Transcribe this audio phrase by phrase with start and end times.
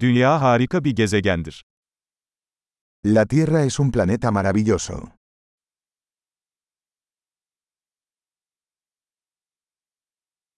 [0.00, 1.64] Dünya harika bir gezegendir.
[3.04, 5.08] La Tierra es un planeta maravilloso.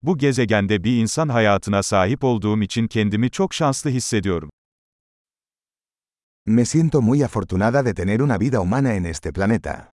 [0.02, 4.50] Bu gezegende bir insan hayatına sahip olduğum için kendimi çok şanslı hissediyorum.
[6.46, 9.90] Me siento muy afortunada de tener una vida humana en este planeta.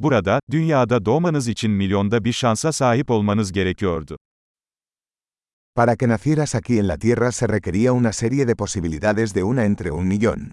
[0.00, 4.16] Burada, dünyada doğmanız için milyonda bir şansa sahip olmanız gerekiyordu.
[5.74, 9.64] Para que nacieras aquí en la Tierra se requería una serie de posibilidades de una
[9.64, 10.52] entre un millón.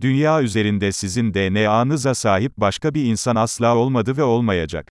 [0.00, 4.88] Dünya üzerinde sizin DNA'nıza sahip başka bir insan asla olmadı ve olmayacak.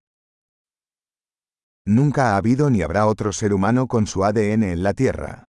[1.87, 5.50] Nunca ha habido ni habrá otro ser humano con su ADN en la Tierra.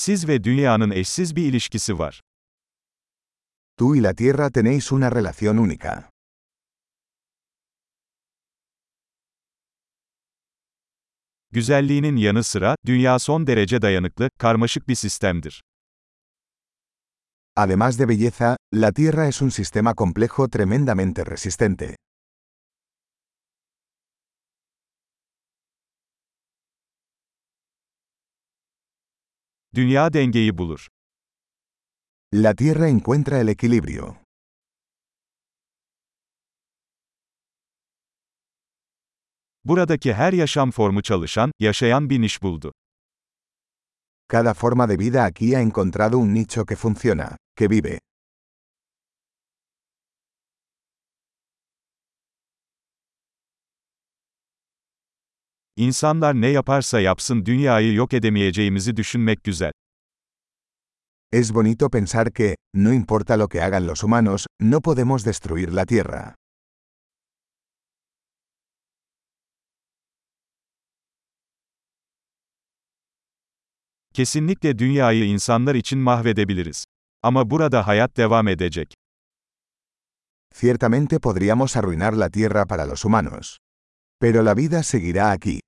[0.00, 2.20] Siz ve dünyanın eşsiz bir ilişkisi var.
[3.78, 6.10] Tú y la Tierra tenéis una relación única.
[11.50, 15.62] Güzelliğinin yanı sıra, dünya son derece dayanıklı, karmaşık bir sistemdir.
[17.56, 21.96] Además de belleza, la Tierra es un sistema complejo tremendamente resistente.
[29.74, 30.88] Dünya dengeyi bulur.
[32.34, 34.16] La Tierra encuentra el equilibrio.
[39.64, 42.72] Buradaki her yaşam formu çalışan, yaşayan bir niş buldu.
[44.28, 48.00] Cada forma de vida aquí ha encontrado un nicho que funciona, que vive.
[55.80, 59.72] İnsanlar ne yaparsa yapsın dünyayı yok edemeyeceğimizi düşünmek güzel.
[61.32, 65.86] Es bonito pensar que, no importa lo que hagan los humanos, no podemos destruir la
[65.86, 66.34] Tierra.
[74.14, 76.84] Kesinlikle dünyayı insanlar için mahvedebiliriz.
[77.22, 78.94] Ama burada hayat devam edecek.
[80.54, 83.56] Ciertamente podríamos arruinar la Tierra para los humanos.
[84.20, 85.60] Pero la vida seguirá aquí.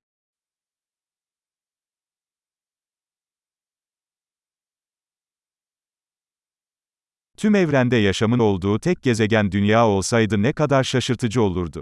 [7.43, 11.81] Tüm evrende yaşamın olduğu tek gezegen dünya olsaydı ne kadar şaşırtıcı olurdu.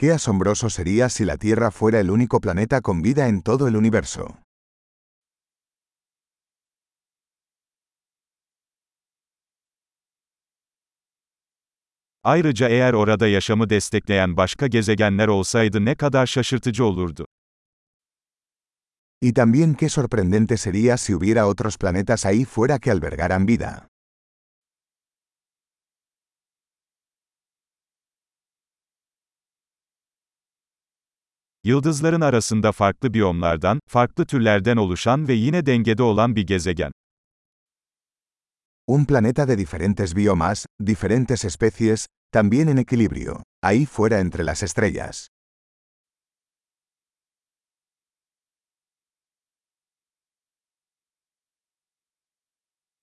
[0.00, 3.74] Qué asombroso sería si la Tierra fuera el único planeta con vida en todo el
[3.74, 4.28] universo.
[12.24, 17.26] Ayrıca eğer orada yaşamı destekleyen başka gezegenler olsaydı ne kadar şaşırtıcı olurdu.
[19.24, 23.86] Y también qué sorprendente sería si hubiera otros planetas ahí fuera que albergaran vida.
[31.64, 36.92] Yıldızların arasında farklı biyomlardan, farklı türlerden oluşan ve yine dengede olan bir gezegen.
[38.88, 45.28] Un planeta de diferentes biomas, diferentes especies, también en equilibrio, ahí fuera entre las estrellas.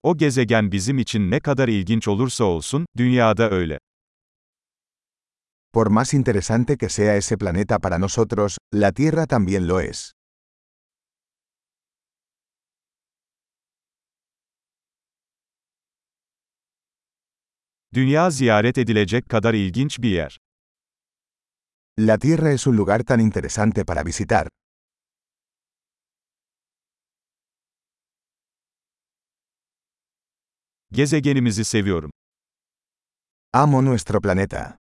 [0.04, 3.80] O gezegen bizim için ne kadar ilginç olursa olsun, dünyada öyle.
[5.74, 10.14] Por más interesante que sea ese planeta para nosotros, la Tierra también lo es.
[17.94, 20.40] Dünya ziyaret edilecek kadar ilginç bir yer.
[21.98, 24.48] La Tierra es un lugar tan interesante para visitar.
[30.92, 32.12] Gezegenimizi seviyorum.
[33.54, 34.78] Amo nuestro planeta.